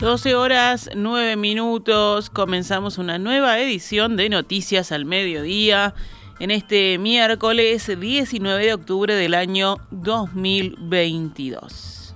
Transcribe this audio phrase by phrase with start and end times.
[0.00, 5.92] 12 horas 9 minutos, comenzamos una nueva edición de Noticias al Mediodía
[6.38, 12.14] en este miércoles 19 de octubre del año 2022.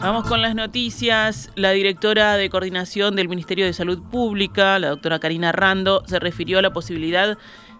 [0.00, 1.50] Vamos con las noticias.
[1.56, 6.60] La directora de coordinación del Ministerio de Salud Pública, la doctora Karina Rando, se refirió
[6.60, 7.36] a la posibilidad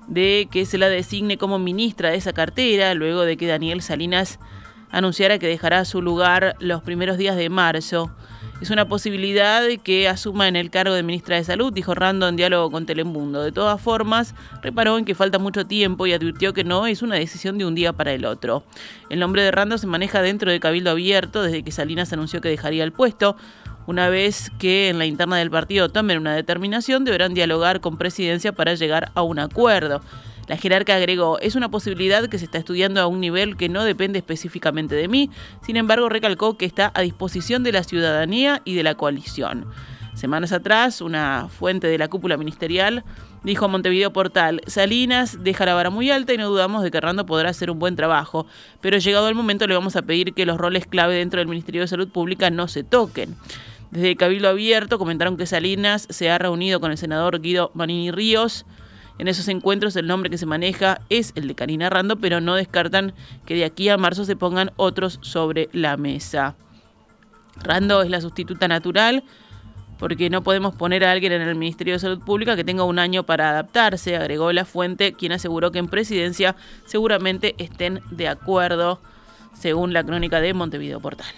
[0.08, 4.40] de que se la designe como ministra de esa cartera luego de que Daniel Salinas
[4.90, 8.10] anunciara que dejará su lugar los primeros días de marzo.
[8.60, 12.34] Es una posibilidad que asuma en el cargo de ministra de Salud, dijo Rando en
[12.34, 13.40] diálogo con Telemundo.
[13.40, 17.14] De todas formas, reparó en que falta mucho tiempo y advirtió que no es una
[17.14, 18.64] decisión de un día para el otro.
[19.10, 22.48] El nombre de Rando se maneja dentro de Cabildo Abierto desde que Salinas anunció que
[22.48, 23.36] dejaría el puesto.
[23.86, 28.50] Una vez que en la interna del partido tomen una determinación, deberán dialogar con presidencia
[28.52, 30.02] para llegar a un acuerdo.
[30.48, 33.84] La jerarca agregó, es una posibilidad que se está estudiando a un nivel que no
[33.84, 35.30] depende específicamente de mí,
[35.64, 39.66] sin embargo recalcó que está a disposición de la ciudadanía y de la coalición.
[40.14, 43.04] Semanas atrás, una fuente de la cúpula ministerial
[43.44, 47.00] dijo a Montevideo Portal, Salinas deja la vara muy alta y no dudamos de que
[47.00, 48.46] Rando podrá hacer un buen trabajo,
[48.80, 51.82] pero llegado el momento le vamos a pedir que los roles clave dentro del Ministerio
[51.82, 53.36] de Salud Pública no se toquen.
[53.90, 58.66] Desde Cabildo Abierto comentaron que Salinas se ha reunido con el senador Guido Manini Ríos,
[59.18, 62.54] en esos encuentros el nombre que se maneja es el de Karina Rando, pero no
[62.54, 63.12] descartan
[63.44, 66.54] que de aquí a marzo se pongan otros sobre la mesa.
[67.56, 69.24] Rando es la sustituta natural
[69.98, 72.98] porque no podemos poner a alguien en el Ministerio de Salud Pública que tenga un
[72.98, 76.54] año para adaptarse, agregó la fuente, quien aseguró que en presidencia
[76.86, 79.00] seguramente estén de acuerdo,
[79.54, 81.34] según la crónica de Montevideo Portal.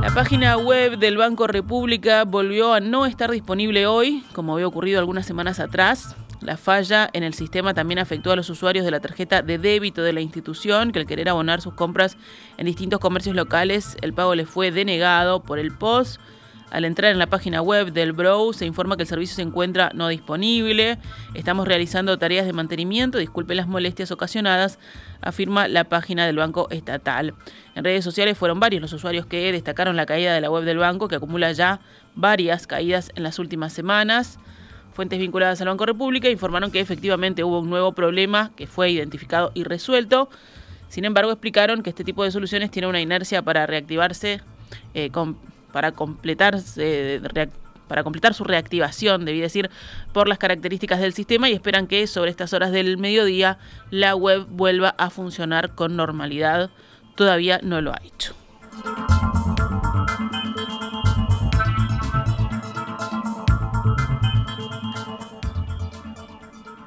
[0.00, 4.98] La página web del Banco República volvió a no estar disponible hoy, como había ocurrido
[4.98, 6.16] algunas semanas atrás.
[6.40, 10.02] La falla en el sistema también afectó a los usuarios de la tarjeta de débito
[10.02, 12.16] de la institución, que al querer abonar sus compras
[12.56, 16.18] en distintos comercios locales, el pago les fue denegado por el POS.
[16.70, 19.90] Al entrar en la página web del Brow se informa que el servicio se encuentra
[19.92, 20.98] no disponible.
[21.34, 24.78] Estamos realizando tareas de mantenimiento, disculpe las molestias ocasionadas,
[25.20, 27.34] afirma la página del Banco Estatal.
[27.74, 30.78] En redes sociales fueron varios los usuarios que destacaron la caída de la web del
[30.78, 31.80] banco, que acumula ya
[32.14, 34.38] varias caídas en las últimas semanas.
[34.92, 39.50] Fuentes vinculadas al Banco República informaron que efectivamente hubo un nuevo problema que fue identificado
[39.54, 40.28] y resuelto.
[40.88, 44.40] Sin embargo, explicaron que este tipo de soluciones tiene una inercia para reactivarse
[44.94, 45.36] eh, con
[45.72, 49.70] para completar su reactivación, debí decir,
[50.12, 53.58] por las características del sistema y esperan que sobre estas horas del mediodía
[53.90, 56.70] la web vuelva a funcionar con normalidad.
[57.16, 58.34] Todavía no lo ha hecho.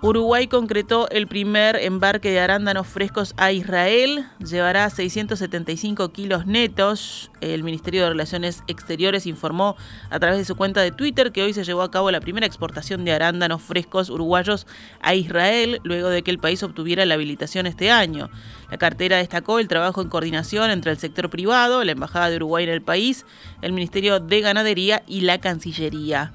[0.06, 4.26] Uruguay concretó el primer embarque de arándanos frescos a Israel.
[4.40, 7.32] Llevará 675 kilos netos.
[7.40, 9.78] El Ministerio de Relaciones Exteriores informó
[10.10, 12.46] a través de su cuenta de Twitter que hoy se llevó a cabo la primera
[12.46, 14.68] exportación de arándanos frescos uruguayos
[15.00, 18.30] a Israel, luego de que el país obtuviera la habilitación este año.
[18.70, 22.66] La cartera destacó el trabajo en coordinación entre el sector privado, la Embajada de Uruguay
[22.66, 23.26] en el país,
[23.62, 26.34] el Ministerio de Ganadería y la Cancillería.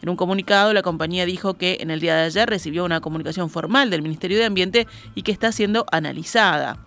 [0.00, 3.50] En un comunicado, la compañía dijo que en el día de ayer recibió una comunicación
[3.50, 6.78] formal del Ministerio de Ambiente y que está siendo analizada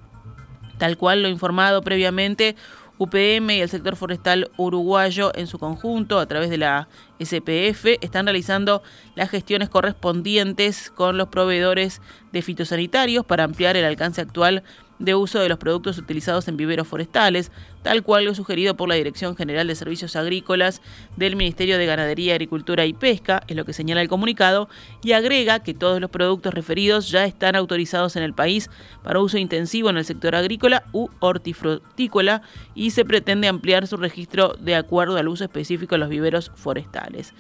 [0.77, 2.55] tal cual lo informado previamente
[2.97, 6.87] UPM y el sector forestal uruguayo en su conjunto a través de la
[7.19, 8.81] SPF están realizando
[9.15, 12.01] las gestiones correspondientes con los proveedores
[12.31, 14.63] de fitosanitarios para ampliar el alcance actual
[14.99, 17.51] de uso de los productos utilizados en viveros forestales,
[17.83, 20.81] tal cual lo sugerido por la Dirección General de Servicios Agrícolas
[21.15, 24.69] del Ministerio de Ganadería, Agricultura y Pesca, es lo que señala el comunicado,
[25.03, 28.69] y agrega que todos los productos referidos ya están autorizados en el país
[29.03, 32.41] para uso intensivo en el sector agrícola u hortifrutícola
[32.75, 37.33] y se pretende ampliar su registro de acuerdo al uso específico de los viveros forestales.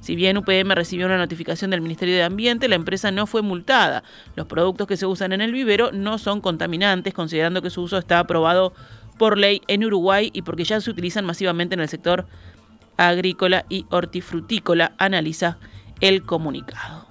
[0.00, 4.02] Si bien UPM recibió una notificación del Ministerio de Ambiente, la empresa no fue multada.
[4.34, 7.98] Los productos que se usan en el vivero no son contaminantes, considerando que su uso
[7.98, 8.72] está aprobado
[9.18, 12.26] por ley en Uruguay y porque ya se utilizan masivamente en el sector
[12.96, 15.58] agrícola y hortifrutícola, analiza
[16.00, 17.06] el comunicado.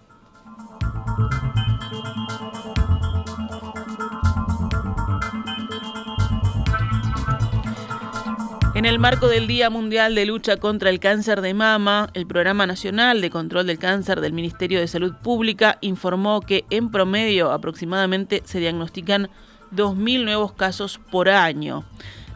[8.82, 12.66] En el marco del Día Mundial de Lucha contra el Cáncer de Mama, el Programa
[12.66, 18.42] Nacional de Control del Cáncer del Ministerio de Salud Pública informó que en promedio aproximadamente
[18.44, 19.30] se diagnostican
[19.72, 21.86] 2.000 nuevos casos por año.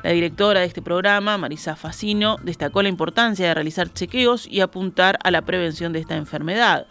[0.04, 5.18] La directora de este programa, Marisa Facino, destacó la importancia de realizar chequeos y apuntar
[5.24, 6.86] a la prevención de esta enfermedad.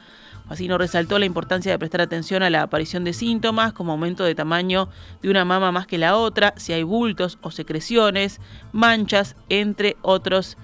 [0.49, 4.25] Así nos resaltó la importancia de prestar atención a la aparición de síntomas como aumento
[4.25, 4.89] de tamaño
[5.23, 8.41] de una mama más que la otra, si hay bultos o secreciones,
[8.73, 10.59] manchas, entre otros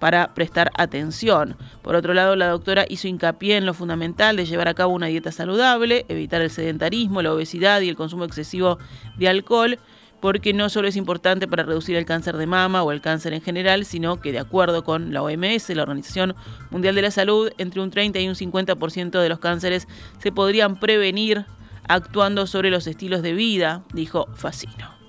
[0.00, 1.56] para prestar atención.
[1.82, 5.06] Por otro lado, la doctora hizo hincapié en lo fundamental de llevar a cabo una
[5.06, 8.78] dieta saludable, evitar el sedentarismo, la obesidad y el consumo excesivo
[9.18, 9.78] de alcohol
[10.20, 13.42] porque no solo es importante para reducir el cáncer de mama o el cáncer en
[13.42, 16.34] general, sino que de acuerdo con la OMS, la Organización
[16.70, 19.88] Mundial de la Salud, entre un 30 y un 50% de los cánceres
[20.18, 21.46] se podrían prevenir
[21.88, 25.00] actuando sobre los estilos de vida, dijo Facino.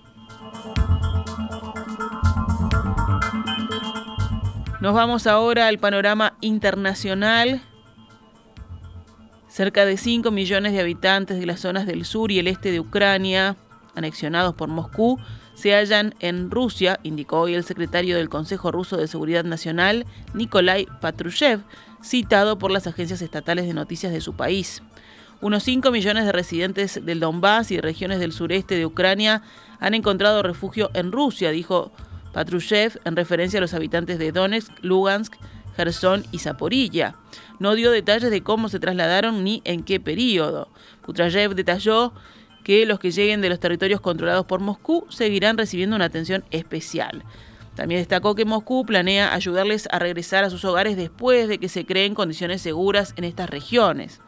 [4.80, 7.62] Nos vamos ahora al panorama internacional.
[9.48, 12.80] Cerca de 5 millones de habitantes de las zonas del sur y el este de
[12.80, 13.58] Ucrania
[13.96, 15.20] anexionados por Moscú
[15.54, 20.88] se hallan en Rusia, indicó hoy el secretario del Consejo Ruso de Seguridad Nacional, Nikolai
[21.02, 21.62] Patrushev,
[22.04, 24.82] citado por las agencias estatales de noticias de su país.
[25.42, 29.42] Unos 5 millones de residentes del Donbass y regiones del sureste de Ucrania
[29.80, 31.92] han encontrado refugio en Rusia, dijo
[32.34, 35.36] Patrushev en referencia a los habitantes de Donetsk, Lugansk,
[35.76, 37.16] Gerson y Zaporilla.
[37.60, 40.70] No dio detalles de cómo se trasladaron ni en qué periodo.
[41.06, 42.14] Patrushev detalló
[42.64, 47.24] que los que lleguen de los territorios controlados por Moscú seguirán recibiendo una atención especial.
[47.76, 51.86] También destacó que Moscú planea ayudarles a regresar a sus hogares después de que se
[51.86, 54.22] creen condiciones seguras en estas regiones.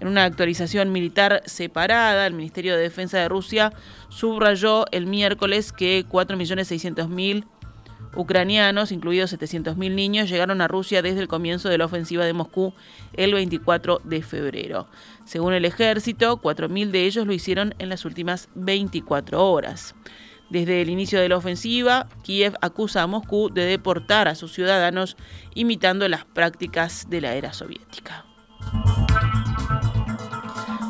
[0.00, 3.72] En una actualización militar separada, el Ministerio de Defensa de Rusia
[4.08, 7.44] subrayó el miércoles que 4.600.000
[8.14, 12.74] ucranianos, incluidos 700.000 niños, llegaron a Rusia desde el comienzo de la ofensiva de Moscú
[13.14, 14.88] el 24 de febrero.
[15.24, 19.94] Según el ejército, 4.000 de ellos lo hicieron en las últimas 24 horas.
[20.50, 25.16] Desde el inicio de la ofensiva, Kiev acusa a Moscú de deportar a sus ciudadanos
[25.54, 28.26] imitando las prácticas de la era soviética.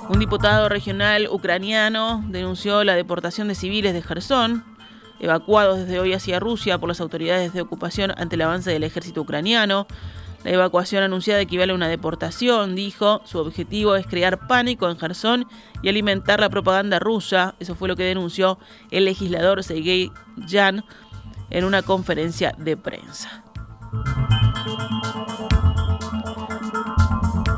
[0.09, 4.65] Un diputado regional ucraniano denunció la deportación de civiles de Gerson,
[5.23, 9.23] evacuados desde hoy hacia Rusia por las autoridades de ocupación ante el avance del ejército
[9.23, 9.87] ucraniano.
[10.43, 13.23] La evacuación anunciada equivale a una deportación, dijo.
[13.25, 15.47] Su objetivo es crear pánico en Gerson
[15.81, 17.55] y alimentar la propaganda rusa.
[17.61, 18.59] Eso fue lo que denunció
[18.91, 20.11] el legislador Sergei
[20.49, 20.85] Yan
[21.51, 23.45] en una conferencia de prensa.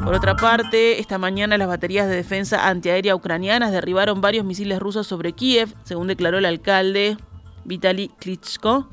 [0.05, 5.07] Por otra parte, esta mañana las baterías de defensa antiaérea ucranianas derribaron varios misiles rusos
[5.07, 7.17] sobre Kiev, según declaró el alcalde
[7.65, 8.89] Vitaly Klitschko.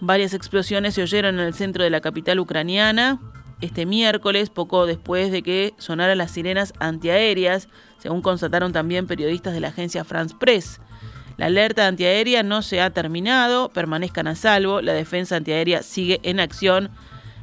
[0.00, 3.20] Varias explosiones se oyeron en el centro de la capital ucraniana
[3.60, 9.60] este miércoles, poco después de que sonaran las sirenas antiaéreas, según constataron también periodistas de
[9.60, 10.80] la agencia France Press.
[11.36, 16.40] La alerta antiaérea no se ha terminado, permanezcan a salvo, la defensa antiaérea sigue en
[16.40, 16.90] acción,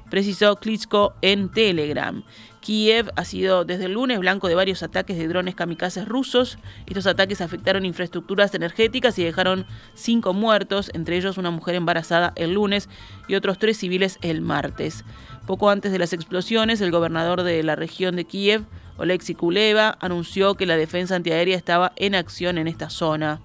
[0.10, 2.24] precisó Klitschko en Telegram.
[2.62, 6.60] Kiev ha sido desde el lunes blanco de varios ataques de drones kamikazes rusos.
[6.86, 9.65] Estos ataques afectaron infraestructuras energéticas y dejaron
[9.96, 12.88] cinco muertos, entre ellos una mujer embarazada el lunes
[13.27, 15.03] y otros tres civiles el martes.
[15.48, 18.63] Poco antes de las explosiones, el gobernador de la región de Kiev,
[18.98, 23.41] Oleksiy Kuleva, anunció que la defensa antiaérea estaba en acción en esta zona.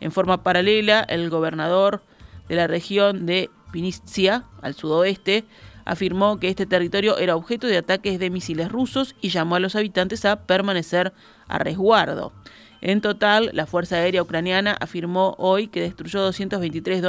[0.00, 2.02] En forma paralela, el gobernador
[2.48, 5.44] de la región de Vinnytsia, al sudoeste,
[5.84, 9.76] afirmó que este territorio era objeto de ataques de misiles rusos y llamó a los
[9.76, 11.12] habitantes a permanecer
[11.48, 12.32] a resguardo.
[12.80, 17.00] En total, la Fuerza Aérea Ucraniana afirmó hoy que destruyó 223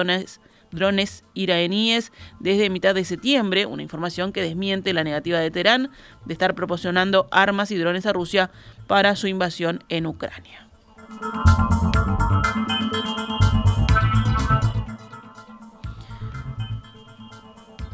[0.71, 5.89] drones, iraníes desde mitad de septiembre, una información que desmiente la negativa de Teherán
[6.25, 8.51] de estar proporcionando armas y drones a Rusia
[8.87, 10.67] para su invasión en Ucrania.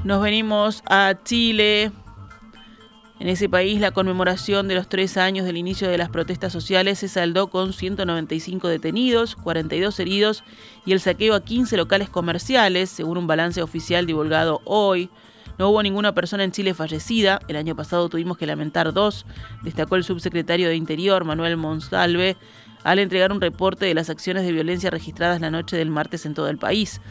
[0.04, 1.92] Nos venimos a Chile.
[3.20, 7.00] En ese país, la conmemoración de los tres años del inicio de las protestas sociales
[7.00, 10.46] se saldó con 195 detenidos, 42 heridos
[10.86, 15.10] y el saqueo a 15 locales comerciales, según un balance oficial divulgado hoy.
[15.58, 17.42] No hubo ninguna persona en Chile fallecida.
[17.50, 19.26] El año pasado tuvimos que lamentar dos,
[19.64, 22.38] destacó el subsecretario de Interior, Manuel Monsalve,
[22.86, 26.34] al entregar un reporte de las acciones de violencia registradas la noche del martes en
[26.34, 27.02] todo el país.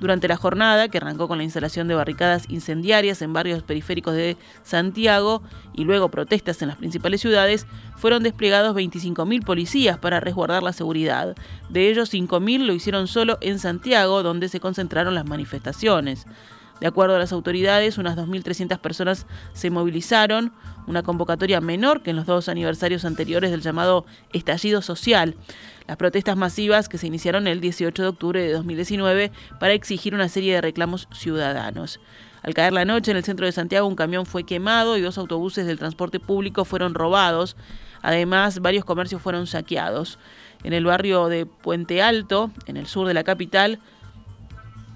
[0.00, 4.36] Durante la jornada, que arrancó con la instalación de barricadas incendiarias en barrios periféricos de
[4.62, 5.42] Santiago
[5.74, 11.34] y luego protestas en las principales ciudades, fueron desplegados 25.000 policías para resguardar la seguridad.
[11.68, 16.26] De ellos, 5.000 lo hicieron solo en Santiago, donde se concentraron las manifestaciones.
[16.80, 20.52] De acuerdo a las autoridades, unas 2.300 personas se movilizaron,
[20.86, 25.34] una convocatoria menor que en los dos aniversarios anteriores del llamado estallido social.
[25.86, 30.28] Las protestas masivas que se iniciaron el 18 de octubre de 2019 para exigir una
[30.28, 32.00] serie de reclamos ciudadanos.
[32.42, 35.18] Al caer la noche en el centro de Santiago un camión fue quemado y dos
[35.18, 37.56] autobuses del transporte público fueron robados.
[38.00, 40.18] Además, varios comercios fueron saqueados.
[40.62, 43.80] En el barrio de Puente Alto, en el sur de la capital,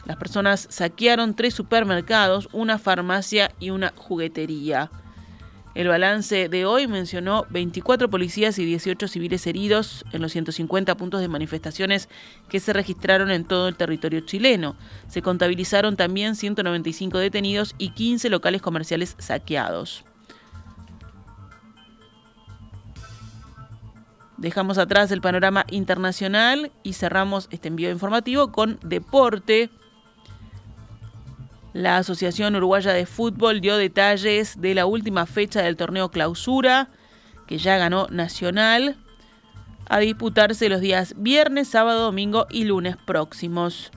[0.04, 4.90] las personas saquearon tres supermercados, una farmacia y una juguetería.
[5.74, 11.20] El balance de hoy mencionó 24 policías y 18 civiles heridos en los 150 puntos
[11.22, 12.10] de manifestaciones
[12.50, 14.76] que se registraron en todo el territorio chileno.
[15.08, 20.04] Se contabilizaron también 195 detenidos y 15 locales comerciales saqueados.
[24.36, 29.70] Dejamos atrás el panorama internacional y cerramos este envío informativo con deporte.
[31.72, 36.90] La Asociación Uruguaya de Fútbol dio detalles de la última fecha del torneo clausura,
[37.46, 38.96] que ya ganó Nacional,
[39.88, 43.90] a disputarse los días viernes, sábado, domingo y lunes próximos.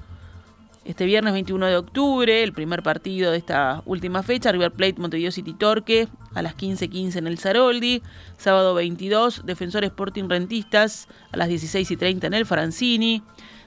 [0.86, 5.32] Este viernes 21 de octubre, el primer partido de esta última fecha, River Plate Montevideo
[5.32, 8.04] City Torque, a las 15.15 en el Zaroldi.
[8.38, 13.24] Sábado 22, Defensor Sporting Rentistas, a las 16.30 en el Farancini.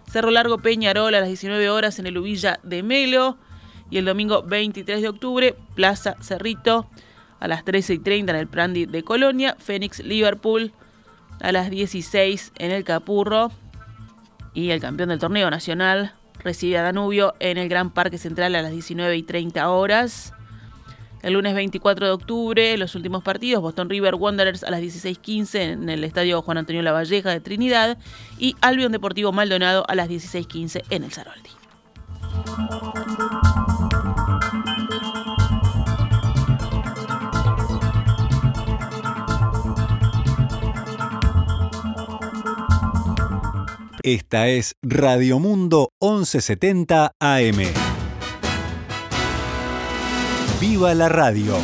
[0.08, 3.36] Cerro Largo Peñarol a las 19 horas en el Ubilla de Melo.
[3.90, 6.88] Y el domingo 23 de octubre, Plaza Cerrito,
[7.40, 10.72] a las 13.30 en el Prandi de Colonia, Fénix Liverpool,
[11.40, 13.50] a las 16 en el Capurro.
[14.54, 18.62] Y el campeón del torneo nacional recibe a Danubio en el Gran Parque Central a
[18.62, 20.32] las 19.30 horas.
[21.22, 25.88] El lunes 24 de octubre, los últimos partidos, Boston River Wanderers a las 16.15 en
[25.88, 27.98] el Estadio Juan Antonio Lavalleja de Trinidad
[28.38, 31.50] y Albion Deportivo Maldonado a las 16.15 en el Zaroldi.
[44.02, 47.58] Esta es Radio Mundo 1170 AM.
[50.60, 51.56] ¡Viva la radio!